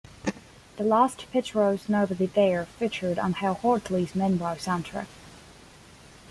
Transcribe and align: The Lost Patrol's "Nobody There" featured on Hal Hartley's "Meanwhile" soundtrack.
The 0.77 0.83
Lost 0.83 1.27
Patrol's 1.31 1.87
"Nobody 1.87 2.25
There" 2.25 2.65
featured 2.79 3.19
on 3.19 3.33
Hal 3.33 3.53
Hartley's 3.53 4.15
"Meanwhile" 4.15 4.55
soundtrack. 4.55 5.05